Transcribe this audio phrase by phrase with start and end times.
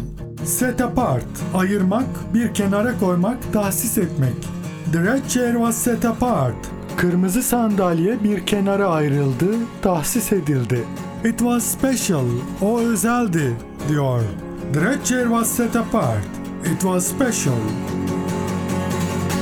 [0.45, 1.25] Set apart,
[1.55, 4.56] ayırmak, bir kenara koymak, tahsis etmek.
[4.91, 6.55] The red chair was set apart.
[6.97, 9.47] Kırmızı sandalye bir kenara ayrıldı,
[9.81, 10.83] tahsis edildi.
[11.25, 12.25] It was special,
[12.61, 13.55] o özeldi,
[13.89, 14.21] diyor.
[14.73, 16.25] The red chair was set apart.
[16.65, 17.57] It was special.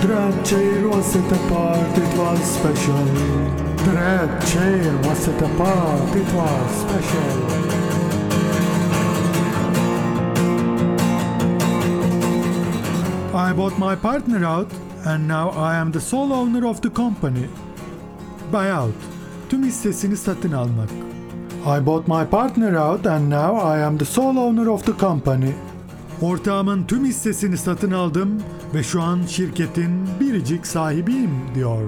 [0.02, 3.06] The red chair was set apart, it was special.
[3.86, 7.66] The red chair was set apart, it was special.
[13.36, 17.48] I bought my partner out and now I am the sole owner of the company.
[18.54, 18.94] Buyout.
[19.50, 20.90] Tüm hissesini satın almak.
[21.66, 25.52] I bought my partner out and now I am the sole owner of the company.
[26.22, 28.30] Ortağımın tüm hissesini satın aldım
[28.74, 31.84] ve şu an şirketin biricik sahibiyim diyor.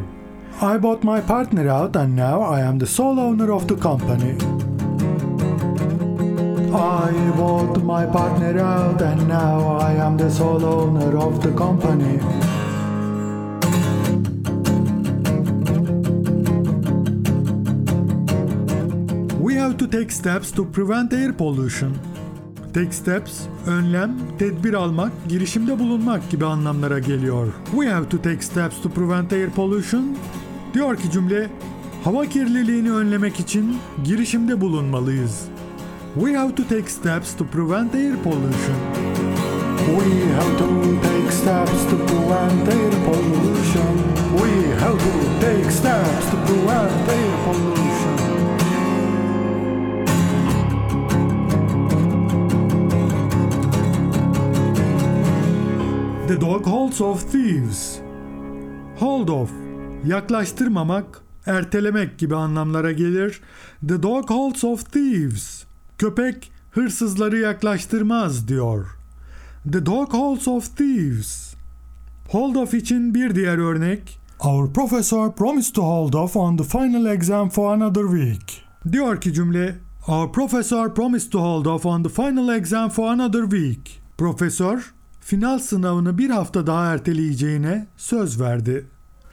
[0.61, 4.35] I bought my partner out and now I am the sole owner of the company.
[6.73, 12.19] I bought my partner out and now I am the sole owner of the company.
[19.67, 21.97] Have to take steps to prevent air pollution.
[22.73, 27.47] Take steps, önlem, tedbir almak, girişimde bulunmak gibi anlamlara geliyor.
[27.72, 30.17] We have to take steps to prevent air pollution.
[30.73, 31.50] Diyor ki cümle,
[32.03, 35.45] hava kirliliğini önlemek için girişimde bulunmalıyız.
[36.16, 38.77] We have to take steps to prevent air pollution.
[39.88, 40.67] We have to
[41.01, 43.97] take steps to prevent air pollution.
[44.38, 47.26] We have to take steps to prevent air
[56.67, 58.00] holds of thieves.
[59.00, 59.51] Hold of,
[60.05, 63.41] yaklaştırmamak, ertelemek gibi anlamlara gelir.
[63.88, 65.63] The dog holds of thieves.
[65.97, 68.97] Köpek hırsızları yaklaştırmaz diyor.
[69.72, 71.53] The dog holds of thieves.
[72.29, 74.19] Hold off için bir diğer örnek.
[74.39, 78.63] Our professor promised to hold off on the final exam for another week.
[78.91, 79.75] Diyor ki cümle,
[80.07, 84.01] Our professor promised to hold off on the final exam for another week.
[84.17, 84.94] Profesör,
[85.27, 88.85] final sınavını bir hafta daha erteleyeceğine söz verdi.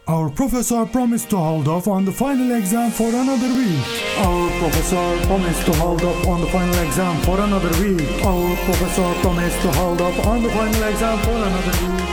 [0.06, 3.86] Our professor promised to hold off on the final exam for another week.
[4.26, 8.26] Our professor promised to hold off on the final exam for another week.
[8.26, 12.08] Our professor promised to hold off on the final exam for another week.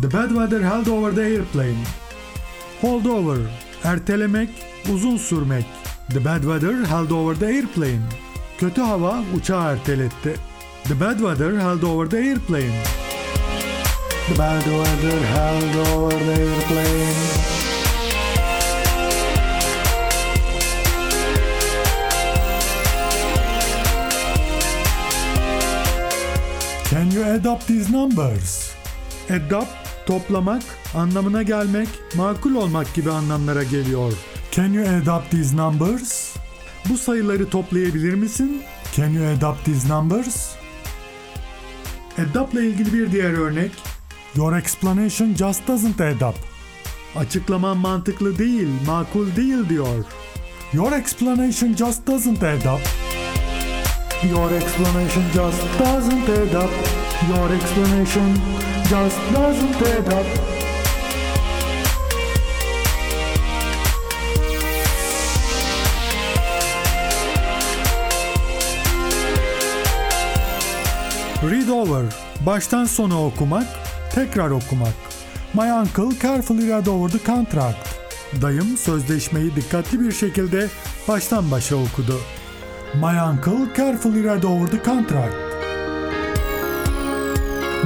[0.00, 1.78] The bad weather held over the airplane.
[2.80, 3.38] Hold over,
[3.84, 4.50] ertelemek,
[4.92, 5.85] uzun sürmek.
[6.08, 8.02] The bad weather held over the airplane.
[8.58, 10.36] Kötü hava uçağı erteletti.
[10.84, 12.82] The bad weather held over the airplane.
[14.28, 17.14] The bad weather held over the airplane.
[26.90, 28.74] Can you add up these numbers?
[29.30, 29.68] Add up,
[30.06, 30.62] toplamak,
[30.94, 34.12] anlamına gelmek, makul olmak gibi anlamlara geliyor.
[34.56, 36.34] Can you add up these numbers?
[36.88, 38.62] Bu sayıları toplayabilir misin?
[38.96, 40.54] Can you add up these numbers?
[42.18, 43.70] Add up'la ilgili bir diğer örnek.
[44.36, 46.34] Your explanation just doesn't add up.
[47.16, 50.04] Açıklaman mantıklı değil, makul değil diyor.
[50.72, 52.80] Your explanation just doesn't add up.
[54.30, 56.70] Your explanation just doesn't add up.
[57.28, 58.36] Your explanation
[58.90, 60.55] just doesn't add up.
[71.42, 72.04] Read over.
[72.46, 73.66] Baştan sona okumak,
[74.14, 74.94] tekrar okumak.
[75.54, 77.88] My uncle carefully read over the contract.
[78.42, 80.68] Dayım sözleşmeyi dikkatli bir şekilde
[81.08, 82.20] baştan başa okudu.
[82.94, 85.34] My uncle carefully read over the contract.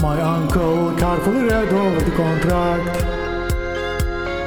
[0.03, 3.05] My uncle carefully read over the contract.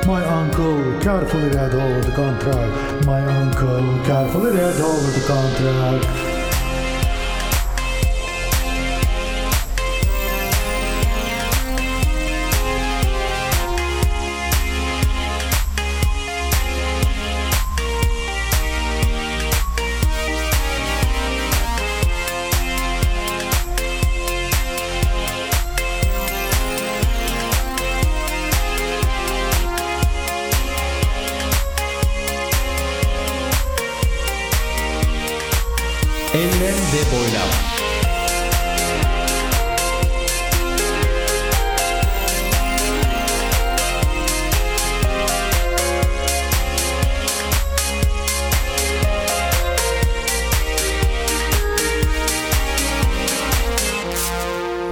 [0.06, 3.06] My uncle carefully read over the contract.
[3.06, 6.43] My uncle carefully read over the contract.
[36.34, 37.50] Enlem ve boylam.